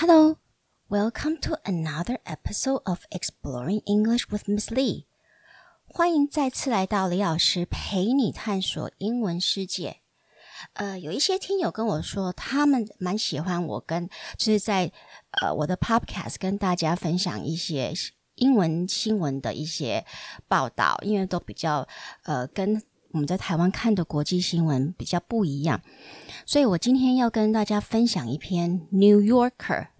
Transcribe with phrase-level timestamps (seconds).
[0.00, 0.36] Hello,
[0.90, 5.06] welcome to another episode of Exploring English with Miss Lee.
[5.86, 10.02] 欢迎再次来到李老师陪你探索英文世界。
[10.74, 14.06] 呃，有一些听友跟我说，他们蛮喜欢我跟
[14.36, 14.92] 就是在
[15.30, 17.94] 呃我的 Podcast 跟大家分享一些
[18.34, 20.04] 英文新闻的一些
[20.46, 21.88] 报道，因为都比较
[22.24, 22.82] 呃跟。
[23.16, 25.80] 我们在台湾看的国际新闻比较不一样，
[26.44, 29.50] 所以我今天要跟大家分享一篇《New Yorker》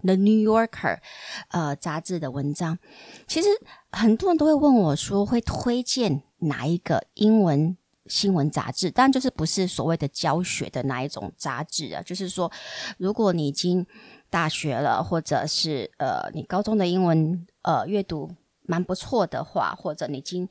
[0.03, 0.99] The New Yorker
[1.47, 2.77] 呃杂志的文章。
[3.25, 3.47] 其实
[3.89, 8.91] 很多人都会问我说，会推荐哪一个英文新闻杂志？
[8.91, 12.51] 当然就是不是所谓的教学的哪一种杂志啊，就是说，
[12.99, 13.83] 如果你已经
[14.29, 18.29] 大学了，或者是呃你高中的英文呃阅读
[18.61, 20.47] 蛮不错的话，或者你已经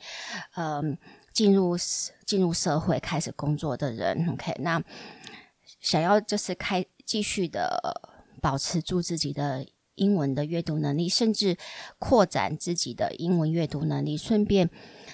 [0.56, 0.90] 嗯。
[0.90, 0.98] 呃
[1.36, 1.76] 进入
[2.24, 4.82] 进入社会开始工作的人，OK，那
[5.82, 8.00] 想要就是开继续的
[8.40, 11.58] 保持住自己的英文的阅读能力，甚至
[11.98, 14.70] 扩展自己的英文阅读能力，顺便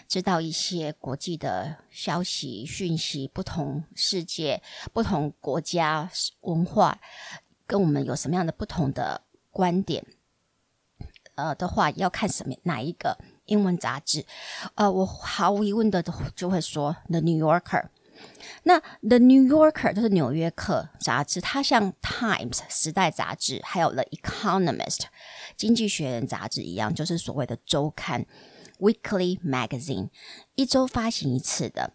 [0.07, 4.63] 知道一些国际的消息讯息，不同世界、
[4.93, 6.09] 不同国家
[6.43, 7.01] 文化
[7.67, 10.07] 跟我们有什么样的不同的观点，
[11.35, 13.19] 呃的话，要看什么哪一个。
[13.53, 14.25] 英文杂志，
[14.77, 16.03] 呃，我毫无疑问的
[16.35, 17.61] 就会说《The New Yorker》。
[18.63, 25.01] 那《The New Yorker》就是《纽约客》杂志，它像《Times》时代杂志，还有《The Economist》
[25.57, 28.25] 经济学人杂志一样，就是所谓的周刊
[28.79, 30.09] （Weekly Magazine），
[30.55, 31.93] 一周发行一次的。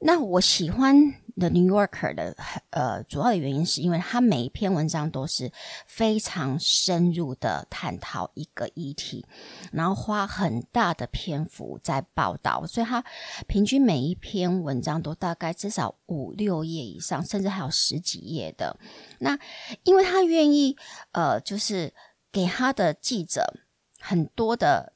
[0.00, 1.14] 那我喜欢。
[1.36, 2.36] The New Yorker 的
[2.70, 5.50] 呃，主要的原因是因为它每一篇文章都是
[5.86, 9.26] 非常深入的探讨一个议题，
[9.72, 13.04] 然后花很大的篇幅在报道，所以它
[13.46, 18.78] 平均每一篇文章都大概至少五六页以上，甚至还有十几页的。
[19.18, 19.38] 那
[19.82, 20.76] 因为他愿意
[21.12, 21.92] 呃，就是
[22.30, 23.54] 给他的记者
[23.98, 24.93] 很多的。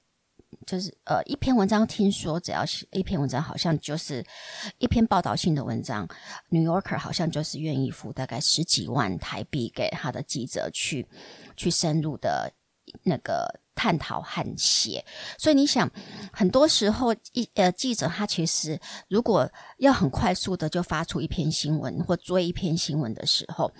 [0.69, 4.23] 就是呃，一篇文章听说只要写一篇文章，好像就是
[4.77, 6.07] 一篇报道性的文章，
[6.51, 11.09] 《New Yorker》好像就是愿意付大概十几万台币给他的记者去
[11.57, 12.53] 去深入的
[13.03, 15.03] 那个探讨和写。
[15.39, 15.91] 所以你想，
[16.31, 18.79] 很多时候一呃记者他其实
[19.09, 23.73] 如果要很快速的就发出一篇新闻或追一篇新闻的时候，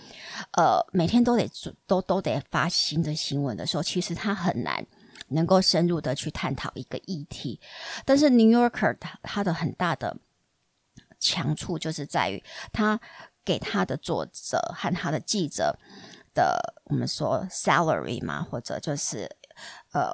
[0.53, 4.87] 呃，每天都得做都都得发新的新闻的时候，其实他很难。
[5.29, 7.61] 能够深入的去探讨一个议题，
[8.05, 10.17] 但是《New Yorker》它它的很大的
[11.21, 12.43] 强处就是在于，
[12.73, 13.01] 他
[13.45, 15.79] 给他的作者和他的记者
[16.35, 19.29] 的我们说 salary 嘛，或者就是
[19.93, 20.13] 呃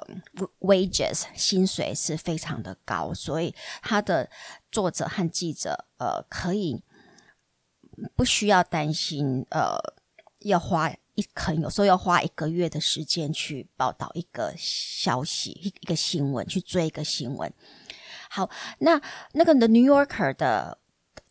[0.59, 4.29] wages 薪水是非常的高，所以他的
[4.71, 6.81] 作者和记者呃可以
[8.15, 9.77] 不需要担心呃
[10.39, 10.91] 要花。
[11.15, 17.51] 一肯有时候要花一个月的时间去报道一个消息，一一个新闻，去追一个新闻。
[18.29, 18.49] 好，
[18.79, 20.77] 那那个《The New Yorker》的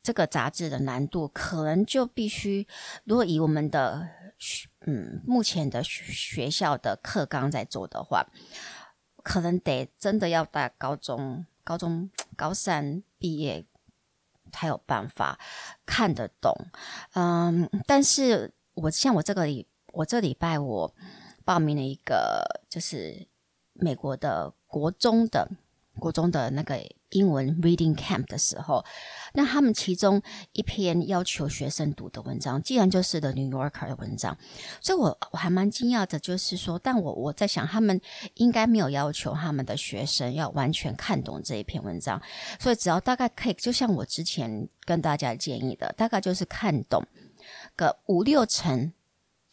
[0.03, 2.67] 这个杂志的难度，可能就必须，
[3.05, 4.09] 如果以我们的
[4.87, 8.27] 嗯目前的学校的课纲在做的话，
[9.23, 13.67] 可能得真的要在高中、高中高三毕业
[14.51, 15.39] 才有办法
[15.85, 16.55] 看得懂。
[17.13, 19.47] 嗯，但是我像我这个。
[19.95, 20.95] 我这礼拜我
[21.45, 23.27] 报名了一个，就是
[23.73, 25.49] 美国的国中的
[25.99, 28.85] 国中的那个英文 reading camp 的时候，
[29.35, 30.21] 那他们其中
[30.53, 34.37] 一篇要求学生读的文章，既然就是 The New Yorker 的文章，
[34.81, 38.01] 所以我我还蛮惊讶的，就是说，但我我在想，他们
[38.35, 42.21] 应该没有要求他们的学生要完全看懂这一篇文章，
[42.59, 47.07] 所以只要大概可以，就像我之前跟大家建议的，大概就是看懂
[47.77, 48.93] 个五六成。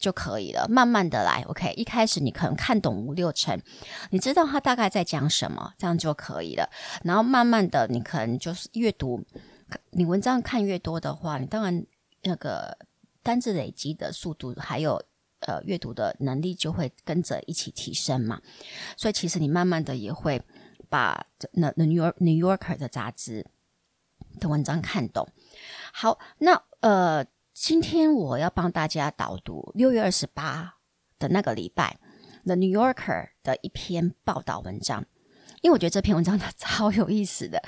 [0.02, 1.72] 就可以了，慢慢的来，OK。
[1.74, 3.56] 一开始你可能看懂五六成，
[4.10, 6.68] 你知道他大概在讲什么，这样就可以了。
[7.04, 9.24] 然后慢慢的，你可能就是阅读，
[9.92, 11.86] 你文章看越多的话，你当然
[12.22, 12.76] 那个
[13.22, 15.00] 单字累积的速度，还有
[15.46, 18.42] 呃阅读的能力就会跟着一起提升嘛。
[18.96, 20.42] 所以其实你慢慢的也会
[20.88, 23.46] 把那那 New York New Yorker 的杂志
[24.40, 25.28] 的文章看懂。
[25.92, 27.24] 好，那呃。
[27.62, 30.78] 今天我要帮大家导读六月二十八
[31.20, 31.96] 的那个礼拜
[32.44, 32.94] 《The New Yorker》
[33.44, 35.06] 的一篇报道文章，
[35.60, 37.62] 因为我觉得这篇文章它 超有意思的。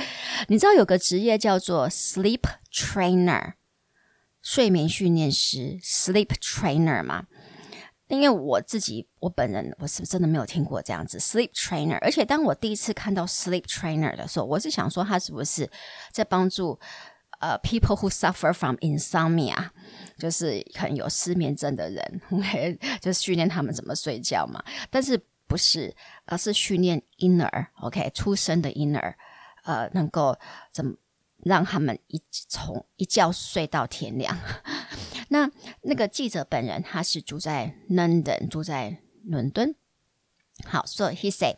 [0.49, 2.41] 你知道有个职业叫做 Sleep
[2.73, 3.53] Trainer，
[4.43, 7.29] 睡眠训练师 Sleep Trainer 吗？
[8.09, 15.71] 因为我自己我本人我是真的没有听过这样子 Sleep Trainer，而且当我第一次看到 Sleep Trainer 的时候，我是想说他是不是
[16.11, 16.81] 在帮助。
[17.41, 19.71] 呃、，people who suffer from insomnia，
[20.19, 24.63] 就是可能有失眠症的人， OK，就是训练他们怎么睡觉嘛。
[24.91, 25.95] 但是不是，
[26.27, 29.17] 而是训练婴儿，OK，出生的婴儿，
[29.65, 30.37] 呃，能够
[30.73, 30.95] 怎么
[31.45, 34.37] 让他们一从一觉睡到天亮。
[35.29, 35.51] 那
[35.83, 39.75] 那个记者本人他是住在 London，住在伦敦。
[40.66, 41.58] 好，so he said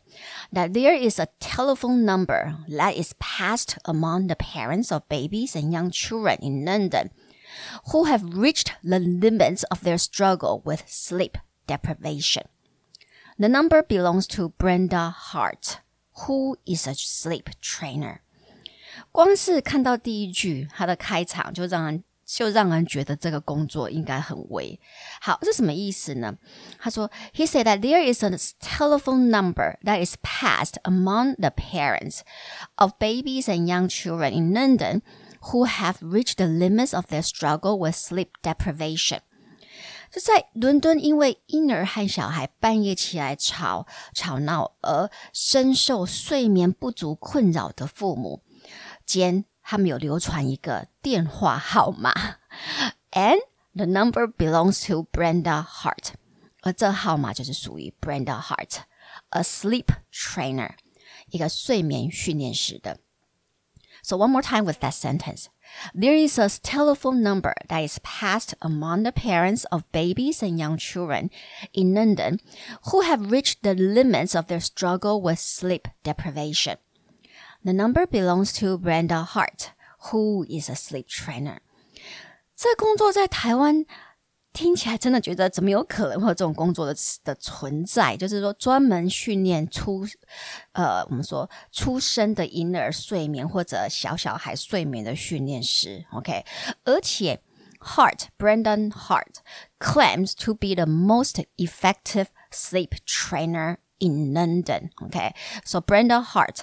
[0.54, 5.72] that there is a telephone number that is passed among the parents of babies and
[5.72, 7.10] young children in London
[7.92, 11.38] who have reached the limits of their struggle with sleep
[11.68, 12.44] deprivation.
[13.40, 15.80] The number belongs to Brenda Hart,
[16.28, 18.22] who is a sleep trainer.
[19.12, 22.04] 光是看到第一句，它的开场就让人。
[22.26, 24.80] 就让人觉得这个工作应该很危。
[25.20, 26.38] 好，这什么意思呢？
[26.80, 28.30] 他说，He said that there is a
[28.62, 32.22] telephone number that is passed among the parents
[32.76, 35.02] of babies and young children in London
[35.52, 39.20] who have reached the limits of their struggle with sleep deprivation。
[40.10, 48.42] 就在伦敦，因为婴儿和小孩半夜起来吵吵闹而深受睡眠不足困扰的父母
[49.06, 49.44] 间。
[49.66, 52.14] 他们有流传一个电话号码，
[53.12, 53.40] and
[53.74, 56.14] the number belongs to Brenda Hart，
[56.62, 60.72] 而这号码就是属于 Brenda Hart，a sleep trainer，
[61.30, 63.00] 一个睡眠训练师的。
[64.04, 65.46] So one more time with that sentence.
[65.94, 70.78] There is a telephone number that is passed among the parents of babies and young
[70.78, 71.30] children
[71.72, 72.40] in London
[72.90, 76.78] who have reached the limits of their struggle with sleep deprivation.
[77.66, 79.72] The number belongs to Brenda Hart,
[80.10, 81.60] who is a sleep trainer.
[82.56, 83.86] 这工作在台湾
[84.54, 86.94] 听起来真的觉得怎么有可能会有这种工作的
[87.24, 88.18] 的存在？
[88.18, 90.06] 就是说专门训练出
[90.74, 96.06] 呃我们说出生的婴儿睡眠或者小小孩睡眠的训练师。
[96.12, 96.46] OK，
[96.84, 97.42] 而且
[97.80, 99.38] Hart Brendan Hart
[99.80, 104.90] claims to be the most effective sleep trainer in London.
[105.02, 106.60] OK，so Brenda Hart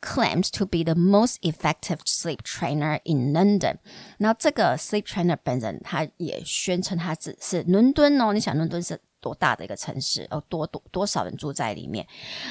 [0.00, 3.78] claims to be the most effective sleep trainer in London。
[4.18, 8.32] 那这个 sleep trainer 本人，他也宣称他只是伦敦哦。
[8.32, 10.42] 你想伦敦是多大的一个城市哦？
[10.48, 12.06] 多多多少人住在里面？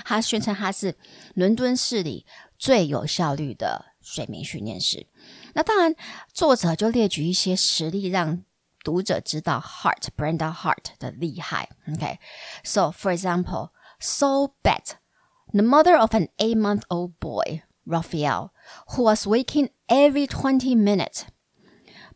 [0.06, 0.96] 他宣称他是
[1.36, 2.26] 伦敦市里
[2.58, 5.06] 最有效率的睡眠训练师。
[5.54, 5.94] 那当然，
[6.34, 8.42] 作者就列举一些实例，让
[8.84, 11.70] 读者知道 Hart Brenda Hart 的厉害。
[11.92, 14.94] OK，so for example, Saul Bett
[15.54, 18.54] The mother of an eight-month-old boy, Raphael,
[18.96, 21.26] who was waking every 20 minutes.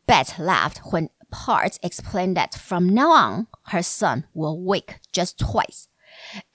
[0.08, 5.90] Beth laughed when Hart explained that from now on, her son will wake just twice,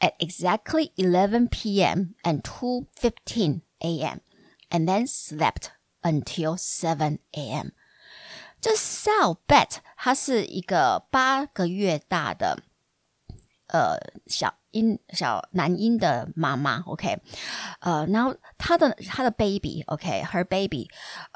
[0.00, 2.14] at exactly 11 p.m.
[2.24, 4.20] and 2.15 a.m.,
[4.70, 5.72] and then slept
[6.02, 7.72] until 7 a.m.
[8.60, 12.62] 这 Sal Beth 她是一个八个月大的
[13.68, 14.60] 呃小。
[14.75, 17.17] 婴小男婴的妈妈，OK，
[17.79, 20.89] 呃，然后他的他的 baby，OK，her baby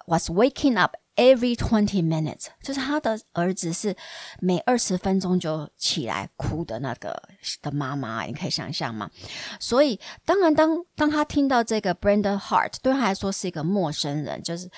[0.08, 3.96] was waking up every twenty minutes，就是他的儿子是
[4.42, 7.22] 每二十分钟就起来哭的那个
[7.62, 9.10] 的妈妈，你可以想象吗？
[9.58, 14.70] 所以当然当当他听到这个 Brenda Hart 对他来说是一个陌生人，就是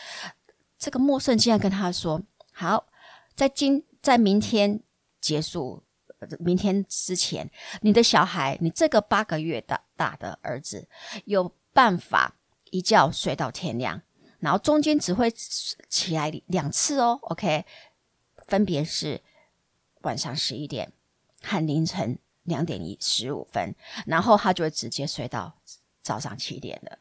[0.78, 2.22] 这个陌生人竟然跟他说
[2.54, 2.86] ：“好，
[3.36, 4.82] 在今在明天
[5.20, 5.84] 结束。”
[6.40, 7.50] 明天之前，
[7.82, 10.88] 你的小孩，你这个八个月大大的儿子，
[11.26, 12.36] 有办法
[12.70, 14.02] 一觉睡到天亮，
[14.40, 17.66] 然后中间只会起来两次哦，OK，
[18.48, 19.22] 分别是
[20.02, 20.92] 晚上十一点
[21.42, 23.76] 和凌晨两点一十五分，
[24.06, 25.56] 然后他就会直接睡到
[26.02, 27.00] 早上七点了。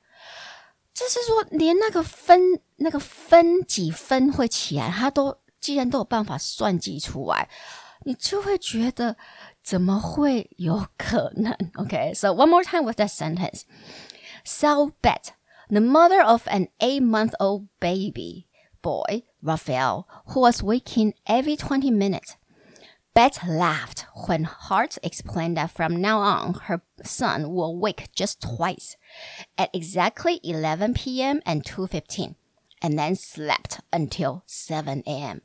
[0.92, 7.48] 就是说，连那个分那个分几分会起来，他都既然都有办法算计出来。
[8.03, 9.17] 你就会觉得
[9.63, 11.53] 怎么会有可能？
[11.75, 13.63] Okay, so one more time with that sentence.
[14.43, 15.33] Sal Bett,
[15.69, 18.45] the mother of an eight-month-old baby
[18.81, 22.35] boy, Raphael, who was waking every 20 minutes.
[23.15, 28.97] Beth laughed when Hart explained that from now on, her son will wake just twice,
[29.57, 31.41] at exactly 11 p.m.
[31.45, 32.35] and 2.15,
[32.81, 35.41] and then slept until 7 a.m.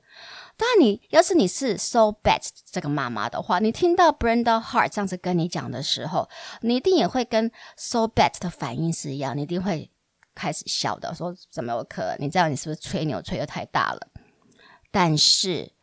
[0.57, 6.29] 但你要是你是 So Bad 这个妈妈的话，你听到 Brenda Hart 这样子跟你讲的时候，
[6.61, 9.91] 你一定也会跟 So Bad 的反应是一样，你一定会
[10.33, 12.17] 开始笑的，说怎么有可能？
[12.19, 14.07] 你知道你是不是吹牛吹得太大了？
[14.91, 15.73] 但是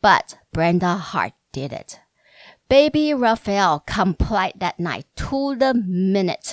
[0.00, 1.96] ，But Brenda Hart did it.
[2.68, 6.52] Baby Raphael complied that night to the minute.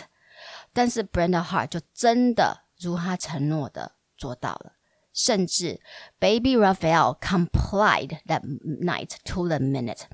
[0.73, 4.76] 但是 Brenda Hart 就真的如他承诺的做到了。
[5.16, 5.80] 甚至
[6.18, 10.04] Baby Raphael complied that night to the minute。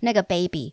[0.00, 0.72] 那个 baby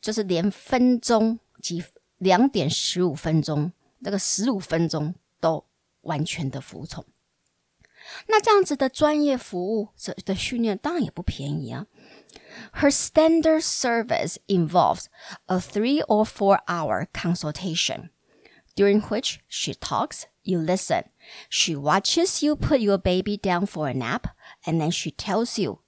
[0.00, 1.84] 就是连分钟几
[2.18, 5.64] 两点十五分钟，那个十五分钟都
[6.02, 7.04] 完全的服从。
[8.28, 11.86] 那这样子的专业服务的的训练当然也不便宜啊。
[12.80, 15.06] Her standard service involves
[15.46, 18.08] a three or four hour consultation,
[18.74, 21.04] during which she talks, you listen.
[21.48, 24.28] She watches you put your baby down for a nap,
[24.64, 25.80] and then she tells you,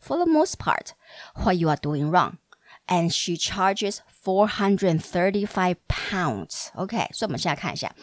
[0.00, 0.94] for the most part,
[1.42, 2.38] what you are doing wrong.
[2.86, 6.68] And she charges four hundred and thirty-five pounds.
[6.74, 7.94] OK，所以我们现在看一下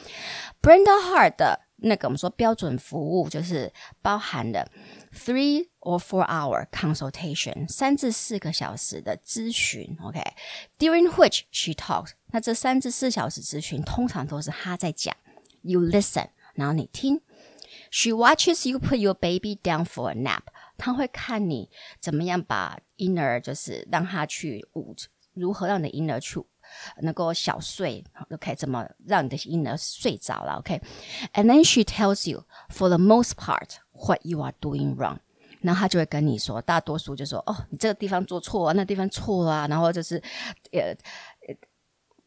[0.59, 4.67] Brenda Hart 的那个我们说标准服务，就是包含了
[5.13, 9.95] three or four hour consultation，三至四个小时的咨询。
[10.01, 15.15] OK，during which she talks，那这三至四小时咨询通常都是她在讲
[15.66, 16.28] ，you listen。
[16.54, 17.20] 然后你听
[17.90, 20.42] ，She watches you put your baby down for a nap。
[20.78, 21.68] 她会看你
[22.00, 24.94] 怎么样把婴儿，就是让他去午，
[25.34, 26.42] 如何让你的婴儿去
[27.02, 28.54] 能够小睡，OK？
[28.54, 35.18] 怎么让你的婴儿睡着了，OK？And then she tells you for the most part what you are doing wrong。
[35.60, 40.22] 然后她就会跟你说，大多数就说，哦，你这个地方做错啊，那地方错啊，然后就是，
[40.72, 40.94] 呃。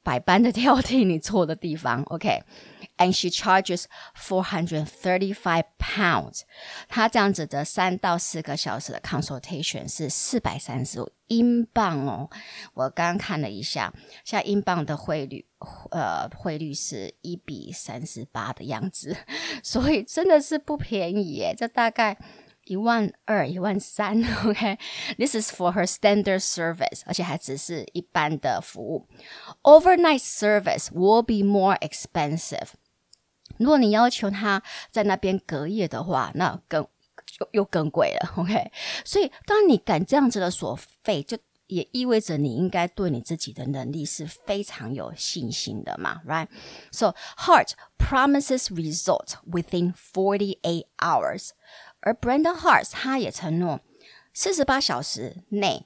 [0.02, 2.42] 百般的挑剔你错的地方，OK？、
[2.99, 3.13] okay?
[3.13, 6.43] she charges four hundred thirty-five pounds。
[6.89, 12.29] 她这样子的三到四个小时的 consultation 是四百三十五英镑哦。
[12.75, 13.93] 我刚刚看了一下，
[14.25, 15.47] 现在英镑的汇率，
[15.91, 19.17] 呃，汇率是一比三十八的样子，
[19.63, 21.55] 所以真的是不便宜耶。
[21.57, 22.17] 这大概。
[22.67, 25.39] 一万二、一万三，OK，this、okay?
[25.39, 29.07] is for her standard service，而且还只是一般的服务。
[29.65, 32.69] Overnight service will be more expensive。
[33.60, 36.88] 如果你要求他在那边隔夜的话，那更
[37.40, 38.72] 又又更贵了，OK。
[39.06, 41.38] 所以，当你敢这样子的索费，就
[41.68, 51.50] 也意味着你应该对你自己的能力是非常有信心的嘛，Right？So Hart promises result within forty-eight hours。
[52.00, 53.82] 而 Brenda Hart 他也承诺，
[54.34, 55.86] 四十八小时内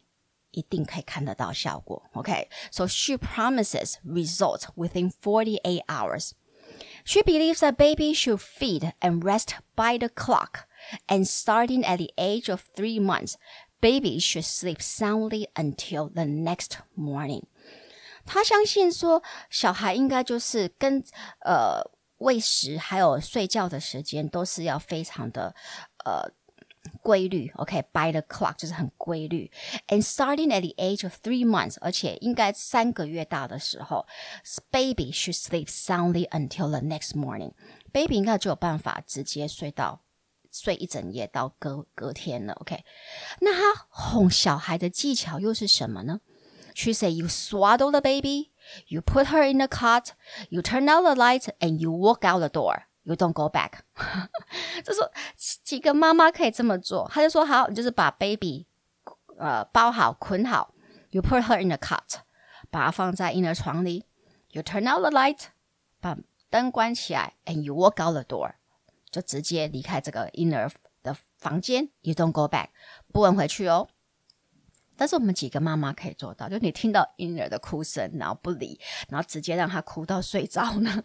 [0.51, 2.03] 一定可以看得到效果。
[2.13, 6.31] OK，so、she promises result within forty-eight hours.
[7.04, 10.66] She believes that baby should feed and rest by the clock,
[11.06, 13.36] and starting at the age of three months,
[13.80, 17.44] baby should sleep soundly until the next morning.
[18.24, 21.02] 她相信说，小孩应该就是跟
[21.44, 21.82] 呃。
[22.20, 25.54] 喂食还有睡觉的时间都是要非常的
[26.04, 26.28] 呃
[27.02, 28.12] 规律，OK，by、okay?
[28.12, 29.50] the clock 就是很规律。
[29.88, 34.06] And starting at the age of three months，而且应该三个月大的时候，
[34.70, 40.02] baby should sleep soundly until the next morning。baby 应该就有办法直接睡到
[40.50, 42.84] 睡一整夜到隔隔天了，OK。
[43.40, 46.20] 那他哄小孩的技巧又是什么呢？
[46.74, 50.08] She say you swaddle the baby。You put her in the cot,
[50.50, 52.82] you turn out the light, and you walk out the door.
[53.03, 53.79] You don't go back.
[54.83, 58.65] 就说几个妈妈可以这么做，他就说好，你就是把 baby
[59.37, 60.73] 呃包好捆好
[61.09, 62.21] ，you put her in the cot，
[62.71, 64.05] 把它放在婴儿床里
[64.51, 65.47] ，you turn out the light，
[65.99, 66.17] 把
[66.49, 68.53] 灯关起来，and you walk out the door，
[69.11, 72.69] 就直接离开这个婴儿的房间，you don't go back，
[73.11, 73.89] 不能回去哦。
[75.03, 78.79] 但是我们几个妈妈可以做到，就你听到婴儿的哭声，然后不理，
[79.09, 81.03] 然后直接让他哭到睡着呢？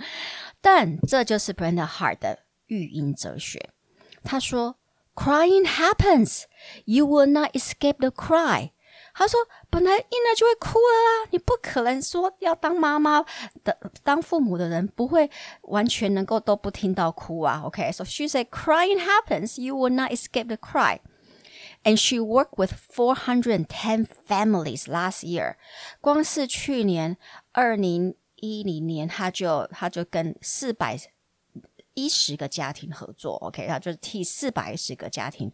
[0.61, 2.39] 但这就是 Brenda Hart 的
[2.69, 3.71] 育婴哲学。
[4.23, 4.77] 他说
[5.17, 6.45] ：“Crying happens,
[6.85, 8.71] you will not escape the cry。”
[9.15, 13.25] 他说：“本来婴儿就会哭了啊，你不可能说要当妈妈
[13.65, 15.29] 的、当父母的人不会
[15.63, 21.01] 完全能够都不听到哭啊。” OK，so she said, “Crying happens, you will not escape the cry。”
[21.88, 25.56] And she worked with 410 families last year。
[26.02, 27.18] 光是去年
[27.52, 30.98] 二零一零年，她就她就跟四百
[31.94, 35.52] 一十个家庭合作，OK，她就替四百一十个家庭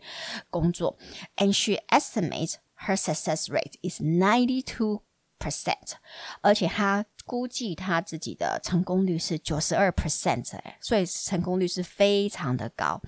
[0.49, 0.97] 工作。
[1.37, 2.55] And she estimates
[2.85, 5.03] her success rate is ninety two
[5.37, 5.93] percent，
[6.41, 10.45] 而且她估计她自己的成功率是九十二 percent，
[10.81, 13.01] 所以成功率是非常的高。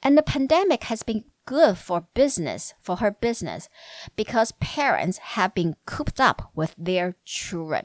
[0.00, 3.66] And the pandemic has been good for business, for her business,
[4.16, 7.84] because parents have been cooped up with their children.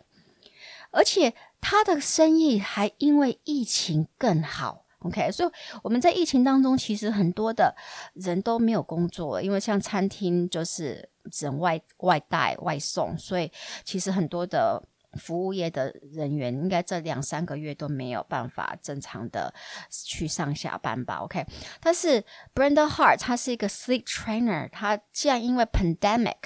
[0.91, 5.31] 而且她的生意还因为疫情更好，OK？
[5.31, 5.49] 所以
[5.83, 7.75] 我们在疫情当中，其实很多的
[8.13, 13.51] 人都没有工作，因为像餐厅就是只能外外带外送，所以
[13.83, 14.81] 其实很多的
[15.18, 19.52] 服务业的人员，应该这两三个月都没有办法正常的
[19.90, 21.44] 去上下班吧？OK，
[21.80, 22.24] 但是
[22.54, 26.36] Brenda Hart 他是一个 sleep trainer，他既然因为 pandemic，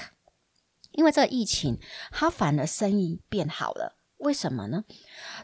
[0.93, 1.79] 因为这个疫情，
[2.11, 4.85] 他反而生意变好了，为什么呢？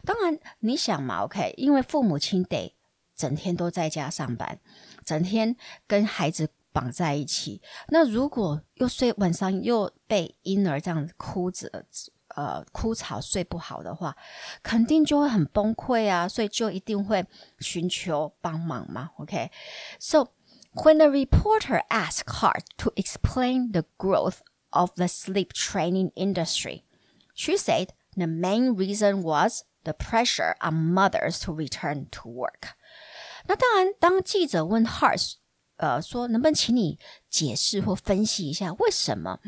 [0.03, 2.75] 当然你想嘛，OK，因为父母亲得
[3.15, 4.59] 整天都在家上班，
[5.05, 11.85] 整天跟孩子绑在一起，那如果又睡晚上又被婴儿这样哭着。
[12.34, 14.14] 呃，哭吵睡不好的话，
[14.62, 17.24] 肯定就会很崩溃啊，所以就一定会
[17.60, 19.10] 寻求帮忙嘛。
[19.18, 20.28] OK，so、okay?
[20.74, 24.40] when the reporter asked Hart to explain the growth
[24.70, 26.82] of the sleep training industry,
[27.34, 32.74] she said the main reason was the pressure on mothers to return to work。
[33.46, 35.34] 那当然，当记者问 Hart，
[35.76, 36.98] 呃，说能不能请你
[37.30, 39.38] 解释或分析一下为什么？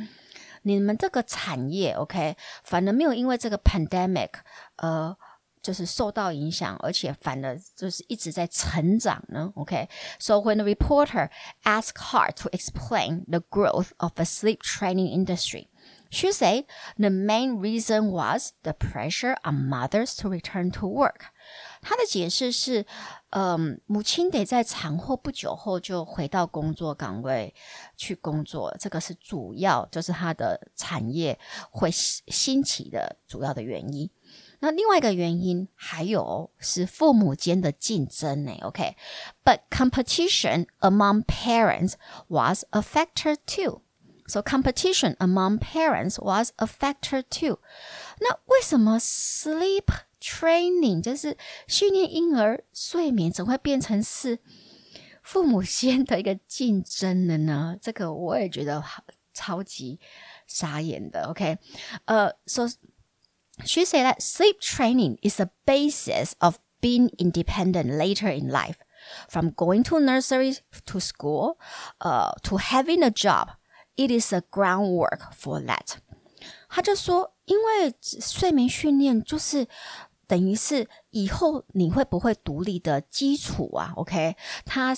[0.62, 4.30] 你们这个产业，OK，反而没有因为这个 pandemic，
[4.76, 5.16] 呃，
[5.62, 11.30] 就是受到影响，而且反而就是一直在成长呢，OK。So when the reporter
[11.64, 15.68] asked Hart to explain the growth of the sleep training industry,
[16.10, 16.64] she said
[16.96, 21.26] the main reason was the pressure on mothers to return to work.
[21.83, 22.85] 他的解释是，
[23.31, 27.53] 嗯，母亲得在产后不久后就回到工作岗位
[27.97, 31.37] 去工作，这个是主要，就是他的产业
[31.69, 34.09] 会兴起的主要的原因。
[34.59, 41.95] 那另外一个原因还有是父母间的竞争呢，OK？But competition among parents
[42.29, 43.81] was a factor too.
[44.25, 47.59] So competition among parents was a factor too.
[48.21, 49.83] 那为什么 sleep
[50.22, 51.36] Training 就是
[51.68, 54.40] 训练婴儿睡眠，怎会变成是
[55.22, 57.76] 父母间的一个竞争的呢？
[57.80, 60.00] 这个我也觉得好超级
[60.48, 61.28] 傻眼的。
[61.28, 61.58] OK，
[62.06, 62.66] 呃、uh,，so
[63.64, 68.78] she said that sleep training is the basis of being independent later in life,
[69.28, 71.58] from going to nursery to school,
[72.00, 73.50] uh, to having a job.
[73.94, 75.98] It is a groundwork for that.
[76.68, 79.68] 他就说，因为睡眠训练就是。
[80.25, 84.95] 等于是以后你会不会独立的基础啊？OK，他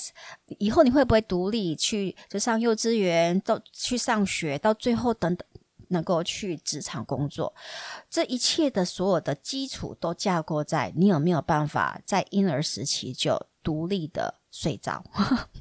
[0.60, 5.48] 以后你会不会独立去就上幼稚园，到去上学，到最后等等
[5.90, 7.54] 能够去职场工作，
[8.10, 15.04] 这一切的所有的基础都架构在你有没有办法在婴儿时期就独立的睡着。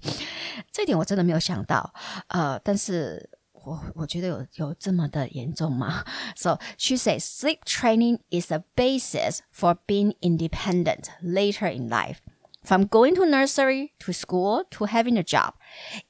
[0.70, 1.94] 这点我真的没有想到，
[2.28, 3.30] 呃，但是。
[3.63, 6.05] 我我觉得有有这么的严重吗？
[6.35, 12.17] So she says sleep training is the basis for being independent later in life.
[12.63, 15.53] From going to nursery to school to having a job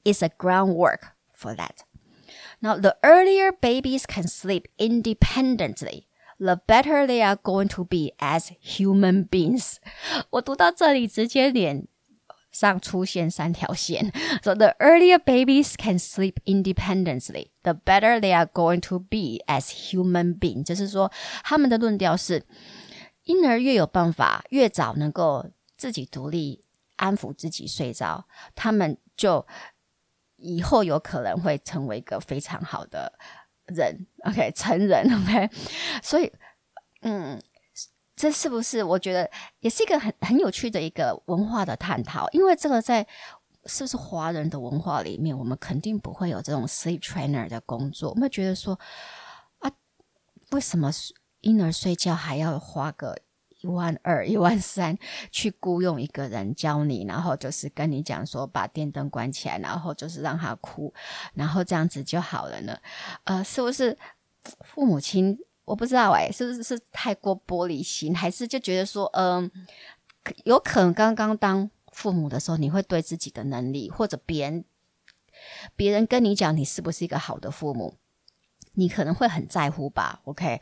[0.04, 1.84] is a groundwork for that.
[2.60, 6.08] Now, the earlier babies can sleep independently,
[6.40, 9.78] the better they are going to be as human beings.
[10.32, 11.88] 我读到这里直接脸。
[12.55, 19.91] 上出现三条线，so the earlier babies can sleep independently, the better they are going to be as
[19.91, 20.63] human being。
[20.63, 21.11] 就是说，
[21.43, 22.45] 他们的论调是，
[23.25, 25.45] 婴儿越有办法，越早能够
[25.77, 26.65] 自己独立
[26.95, 29.45] 安抚自己睡着，他们就
[30.37, 33.13] 以后有可能会成为一个非常好的
[33.67, 35.51] 人，OK，成人，OK，
[36.01, 36.33] 所以，
[37.03, 37.43] 嗯。
[38.25, 42.27] 这是不是我觉得也是一个很很有趣的一个文化的探讨？
[42.31, 43.07] 因为这个在
[43.67, 48.09] 是不是华人的文化里面，我们肯定不会有这种 sleep trainer 的工作。
[48.13, 48.81] 我们觉得说
[49.59, 49.71] 啊，
[50.53, 50.91] 为什么
[51.43, 53.15] 婴儿睡觉还要花个
[53.61, 54.97] 一万二、一万三
[55.31, 60.95] 去雇佣一个人教你，然后就是跟你讲说把电灯关起来，然后就是让他哭，
[61.35, 62.79] 然后这样子就好了呢？
[63.25, 63.99] 呃，是不是
[64.63, 65.39] 父母亲？
[65.65, 69.51] 我不知道哎，是不是是太过玻璃心，还是就觉得说，嗯，
[70.45, 74.65] 有可能刚刚当父母的时候，你会对自己的能力，或者别人
[75.75, 77.95] 别人跟你讲你是不是一个好的父母，
[78.75, 80.61] 你可能会很在乎吧？OK，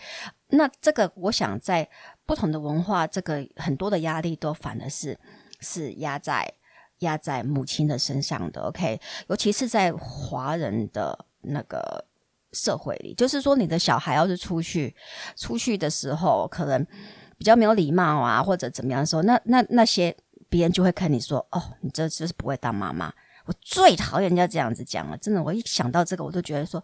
[0.50, 1.88] 那这个我想在
[2.24, 5.18] 不同的文化，这个很多的压力都反而是
[5.58, 6.54] 是压在
[7.00, 8.62] 压在母亲的身上的。
[8.62, 12.06] OK，尤其是在华人的那个。
[12.52, 14.94] 社会里，就是说，你的小孩要是出去，
[15.36, 16.86] 出去的时候，可能
[17.36, 20.16] 比较没有礼貌啊，或者怎么样的时候，那那那些
[20.48, 23.12] 别人就会看你说，哦，你这就是不会当妈妈。
[23.44, 26.82] 我最讨厌人家这样子讲了，真的，我一想到这个，我都觉得说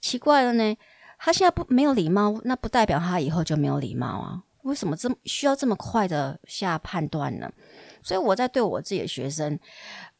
[0.00, 0.76] 奇怪了呢。
[1.18, 4.42] 他现在不没有礼貌，那不代表他以后就没有礼貌啊。
[4.62, 7.50] 为什么这么需要这么快的下判断呢？
[8.02, 9.58] 所以我在对我自己的学生，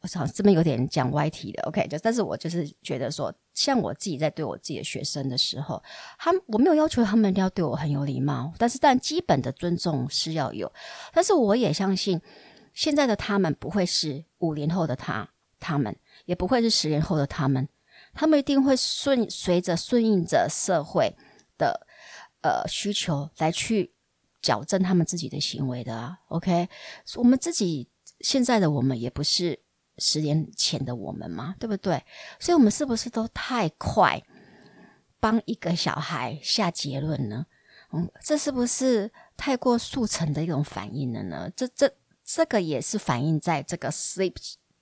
[0.01, 5.83] 我操，这边有点讲歪题的，OK，就但是我就是觉得说，像我自己在对我自己的学生的时候，
[6.19, 10.71] 他我没有要求他们一定要对我很有礼貌，但是但基本的尊重是要有，
[11.12, 12.21] 但是我也相信
[12.75, 15.95] 现在的他们不会是五年后的他，他们
[16.27, 17.69] 也不会是十年后的他们，
[18.14, 21.14] 他们一定会顺随着顺应着社会
[21.59, 21.87] 的
[22.43, 23.93] 呃需求来去。
[24.42, 26.68] 矫正他们自己的行为的啊，OK，
[27.16, 27.88] 我们自己
[28.20, 29.61] 现在的我们也不是
[29.98, 32.03] 十年前的我们嘛，对不对？
[32.38, 34.22] 所以，我们是不是都太快
[35.18, 37.46] 帮一个小孩下结论呢？
[37.92, 41.50] 嗯，这是不是太过速成的一种反应了呢？
[41.55, 41.92] 这、这、
[42.24, 44.37] 这个也是反映在这个 sleep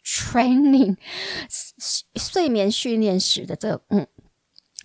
[0.05, 0.97] training
[2.15, 4.07] 睡眠训练时的这个嗯。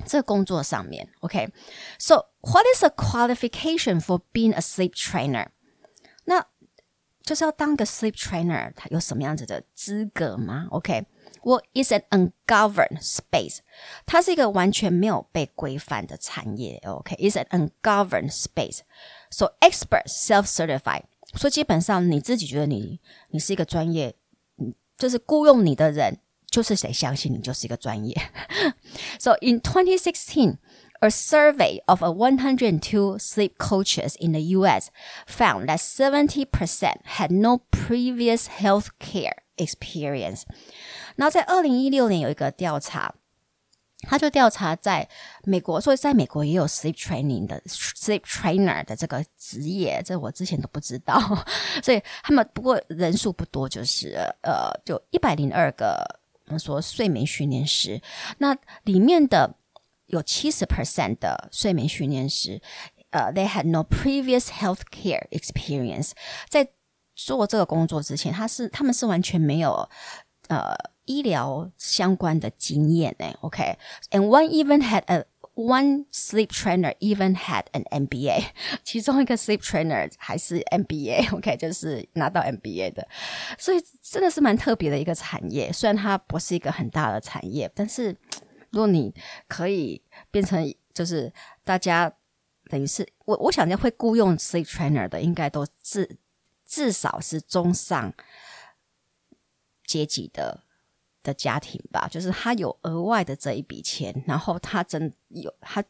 [0.06, 2.26] 这个工作上面，OK，So、okay?
[2.40, 5.48] what is a qualification for being a sleep trainer？
[6.24, 6.46] 那
[7.22, 10.68] 就是要当个 sleep trainer，他有什么样子的资格吗？
[10.70, 13.58] OK，Well, it's an ungoverned space，
[14.06, 16.80] 它是一个完全没有被规范的产业。
[16.86, 21.02] OK，it's an ungoverned space，so experts self-certify，
[21.34, 24.14] 所以基本上你自己觉得你你是一个专业，
[24.58, 26.20] 嗯，就是雇佣你的人。
[26.52, 28.14] 就是谁相信你就是一个专业。
[29.18, 30.56] so in 2016,
[31.00, 34.90] a survey of a 102 sleep coaches in the U.S.
[35.26, 36.48] found that 70%
[37.04, 40.42] had no previous healthcare experience.
[41.16, 43.14] 那在二零一六年有一个调查，
[44.08, 45.08] 他就调查在
[45.44, 51.20] 美国，所以在美国也有 sleep training 的 sleep trainer 的这个职业，这我之前都不知道。
[51.82, 56.02] 所以他们不过人数不多，就是呃，就一百零二个。
[56.45, 58.01] 我们说睡眠训练师，
[58.37, 59.55] 那里面的
[60.07, 62.61] 有七十 percent 的睡眠训练师，
[63.11, 66.11] 呃、，they had no previous healthcare experience，
[66.49, 66.69] 在
[67.15, 69.89] 做这个工作之前，他是他们是完全没有
[70.49, 70.75] 呃、
[71.05, 75.25] 医疗相关的经验呢，OK，and、one even had a
[75.55, 78.47] One sleep trainer even had an MBA，
[78.83, 83.07] 其中一个 sleep trainer 还是 MBA，OK， 就是拿到 MBA 的，
[83.59, 85.71] 所以真的是蛮特别的一个产业。
[85.71, 88.17] 虽然它不是一个很大的产业，但是
[88.71, 89.13] 如果你
[89.47, 91.31] 可以变成就是
[91.63, 92.11] 大家
[92.69, 96.17] 等于是我，我想要会雇佣 sleep trainer 的，应该都至
[96.65, 98.11] 至少是中上
[99.85, 100.63] 阶级的。
[101.22, 105.82] 的家庭吧，就是他有额外的这一笔钱，然后他真有他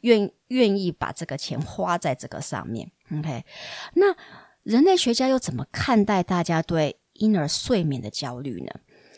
[0.00, 2.90] 愿愿意把这个钱花在这个上面。
[3.12, 3.44] OK，
[3.94, 4.14] 那
[4.62, 8.72] 人类学家又怎么看待大家对婴儿睡眠的焦虑呢？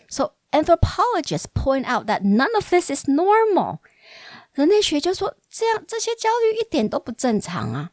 [0.09, 3.79] So anthropologists point out that none of this is normal。
[4.53, 7.93] 人类学就说这样这些焦虑一点都不正常啊。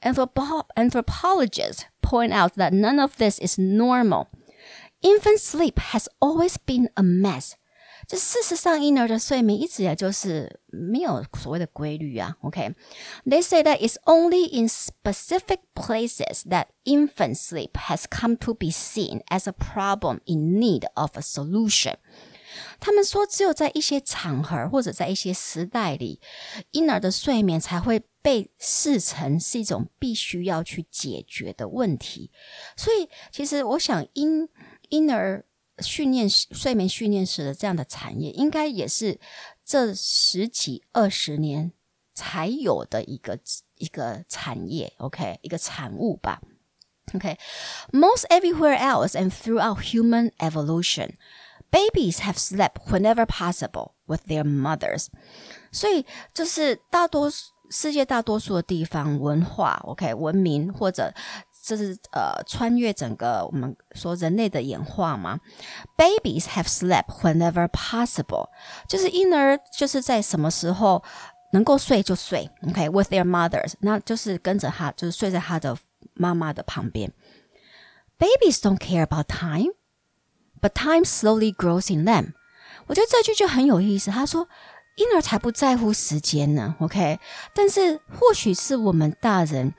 [0.00, 4.26] Anthropo anthropologists point out that none of this is normal。
[5.00, 7.52] Infant sleep has always been a mess。
[8.06, 12.36] 这事实上，婴儿的睡眠一直以来就是没有所谓的规律啊。
[12.42, 19.22] OK，they say that it's only in specific places that infant sleep has come to be seen
[19.28, 21.94] as a problem in need of a solution。
[22.78, 26.20] 他们说，只有在一些场合或者在一些时代里，
[26.72, 32.30] 婴儿的睡眠才会被视成是一种必须要去解决的问题。
[32.76, 34.48] 所以，其实我想婴
[34.89, 35.45] 婴儿
[35.79, 39.19] 训练、睡眠训练师的这样的产业，应该也是
[39.63, 41.71] 这十几二十年
[42.13, 43.39] 才有的一个
[43.75, 46.41] 一个产业，OK，一个产物吧
[47.13, 51.11] ，OK，Most everywhere else and throughout human evolution,
[51.71, 55.07] babies have slept whenever possible with their mothers。
[55.71, 57.31] 所以，就是大多
[57.69, 61.13] 世界大多数的地方文化，OK，文明或者。
[61.68, 65.40] 这是呃，穿越整个我们说人类的演化嘛。
[65.96, 68.48] Babies have slept whenever possible，
[68.86, 71.02] 就是婴儿就是在什么时候
[71.52, 75.74] 能够睡就睡，OK，with their mothers，那就是跟着他，就是睡在他的
[76.12, 77.10] 妈妈的旁边。
[78.18, 82.34] Babies don't care about time，but time slowly grows in them。
[82.86, 84.10] 我觉得这句就很有意思。
[84.10, 84.46] 他说，
[84.96, 87.18] 婴儿才不在乎时间呢，OK，
[87.54, 89.72] 但是或许是我们大人。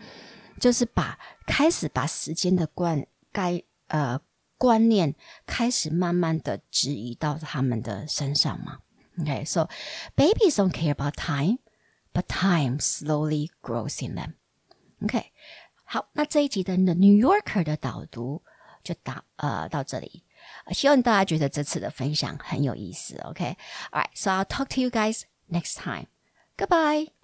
[0.59, 4.19] 就是把开始把时间的观该呃
[4.57, 5.13] 观念
[5.45, 8.79] 开始慢慢的质疑到他们的身上嘛。
[9.21, 9.69] OK，so
[10.15, 15.31] babies don't care about time，but time slowly grows in them。OK，
[15.83, 18.41] 好，那这一集的 The New Yorker 的导读
[18.83, 20.23] 就到呃到这里，
[20.71, 23.17] 希望大家觉得这次的分享很有意思。
[23.19, 27.18] OK，Alright，so I'll talk to you guys next time。Goodbye。